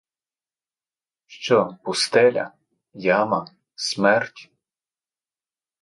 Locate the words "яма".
2.93-3.47